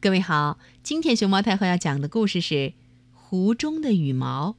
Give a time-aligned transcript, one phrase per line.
[0.00, 2.54] 各位好，今天熊猫太后要讲的故事是
[3.12, 4.50] 《湖中的羽毛》，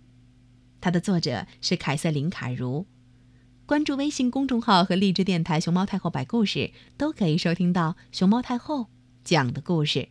[0.82, 2.86] 它的作者是凯瑟琳·卡如。
[3.66, 8.88] 关注微信公众号和荔枝电台“熊猫太后摆故事”，都可以收听到熊猫太后
[9.24, 10.10] 讲的故事。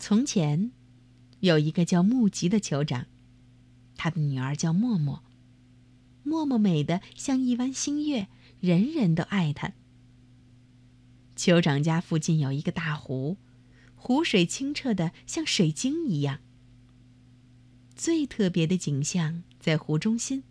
[0.00, 0.72] 从前，
[1.38, 3.06] 有一个叫木吉的酋长，
[3.96, 5.22] 他的女儿叫默默。
[6.24, 8.26] 默默美得像一弯新月，
[8.58, 9.74] 人人都爱她。
[11.40, 13.38] 酋长家附近有一个大湖，
[13.94, 16.40] 湖水清澈的像水晶一样。
[17.96, 20.42] 最特别的景象在湖中心。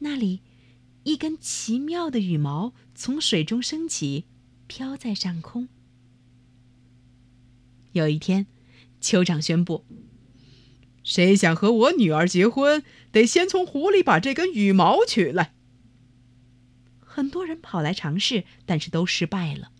[0.00, 0.40] 那里，
[1.04, 4.24] 一根奇妙的羽毛从水中升起，
[4.66, 5.68] 飘在上空。
[7.92, 8.48] 有一天，
[9.00, 9.84] 酋长宣布
[11.04, 12.82] ：“谁想和我女儿结婚，
[13.12, 15.54] 得先从湖里把这根羽毛取来。”
[17.12, 19.72] 很多人跑来尝试，但是都失败了。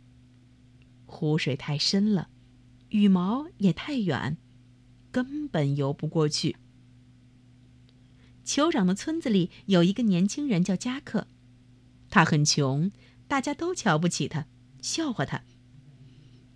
[1.07, 2.29] 湖水太深了，
[2.89, 4.37] 羽毛也太远，
[5.13, 6.57] 根本游不过去。
[8.45, 11.29] 酋长的村子里有一个年轻人叫加克，
[12.11, 12.91] 他很穷，
[13.29, 14.47] 大家都瞧不起他，
[14.83, 15.43] 笑话他。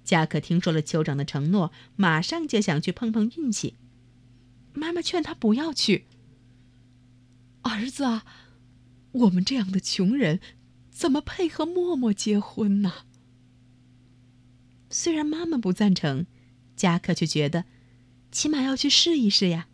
[0.02, 3.76] 加克听说了酋长的承诺，马上就想去碰碰运气。
[4.72, 6.06] 妈妈劝他不要去。
[7.62, 8.26] 儿子啊，
[9.12, 10.40] 我们这样的穷人。
[10.94, 12.92] 怎么配和默默结婚呢？
[14.88, 16.24] 虽然妈妈不赞成，
[16.76, 17.64] 加克却觉得，
[18.30, 19.66] 起码要去试一试呀。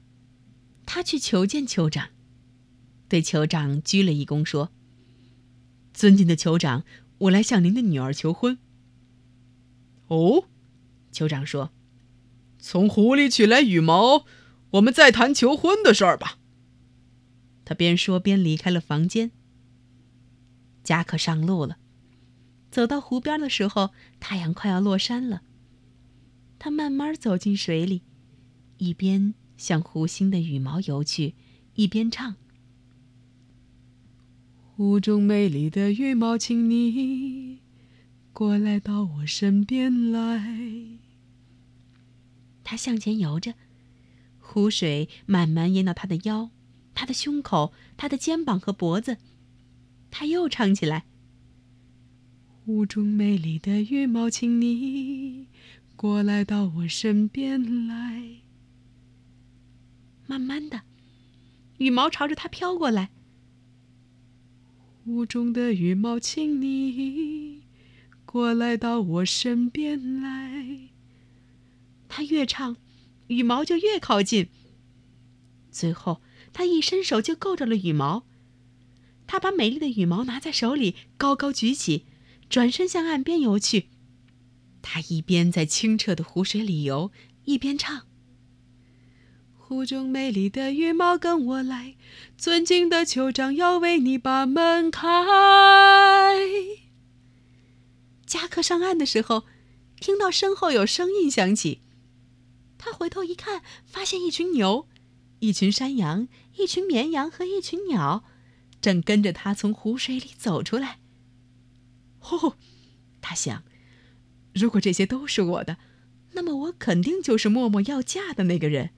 [0.86, 2.08] 他去求见酋长，
[3.06, 4.72] 对酋长鞠了一躬，说
[5.92, 6.84] ：“尊敬的酋长，
[7.18, 8.58] 我来向您的女儿求婚。”
[10.08, 10.46] 哦，
[11.12, 11.70] 酋长说
[12.58, 14.24] ：“从湖里取来羽毛，
[14.70, 16.38] 我们再谈求婚的事儿吧。”
[17.66, 19.32] 他边说边离开了房间。
[20.90, 21.78] 加克上路了。
[22.72, 25.42] 走到湖边的时候，太阳快要落山了。
[26.58, 28.02] 他慢慢走进水里，
[28.78, 31.36] 一边向湖心的羽毛游去，
[31.74, 32.34] 一边唱
[34.74, 37.60] ：“湖中美丽的羽毛，请你
[38.32, 40.98] 过来到我身边来。”
[42.64, 43.54] 他向前游着，
[44.40, 46.50] 湖水慢慢淹到他的腰、
[46.94, 49.18] 他的胸口、他的肩膀和脖子。
[50.10, 51.04] 他又唱起来
[52.64, 55.46] ：“湖中美丽的羽毛，请你
[55.96, 58.42] 过来到我身边来。”
[60.26, 60.82] 慢慢的，
[61.78, 63.10] 羽毛朝着他飘过来。
[65.04, 67.62] 湖中的羽毛，请你
[68.24, 70.90] 过来到我身边来。
[72.08, 72.76] 他越唱，
[73.28, 74.48] 羽毛就越靠近。
[75.70, 76.20] 最后，
[76.52, 78.24] 他一伸手就够着了羽毛。
[79.30, 82.04] 他把美丽的羽毛拿在手里，高高举起，
[82.48, 83.86] 转身向岸边游去。
[84.82, 87.12] 他一边在清澈的湖水里游，
[87.44, 88.08] 一边唱
[89.54, 91.94] ：“湖中美丽的羽毛，跟我来，
[92.36, 95.06] 尊敬的酋长要为你把门开。”
[98.26, 99.44] 加克上岸的时候，
[100.00, 101.82] 听到身后有声音响起，
[102.76, 104.88] 他回头一看，发现一群牛、
[105.38, 106.26] 一群山羊、
[106.56, 108.24] 一群绵羊和一群鸟。
[108.80, 110.98] 正跟着他从湖水里走出来。
[112.20, 112.56] 哦，
[113.20, 113.62] 他想，
[114.54, 115.78] 如果这些都是我的，
[116.32, 118.90] 那么我肯定就是默默要嫁的那个人。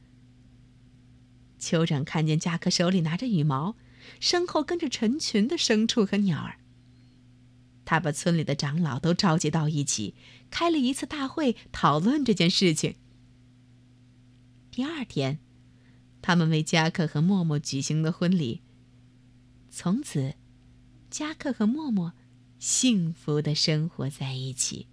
[1.59, 3.77] 酋长看见加克手里拿着羽毛，
[4.19, 6.59] 身后跟着成群的牲畜和鸟儿。
[7.85, 10.15] 他把村里的长老都召集到一起，
[10.51, 12.97] 开了一次大会，讨论这件事情。
[14.71, 15.39] 第二天，
[16.21, 18.63] 他们为加克和默默举行了婚礼。
[19.75, 20.35] 从此，
[21.11, 22.13] 加克和默默
[22.59, 24.87] 幸福的生活在一起。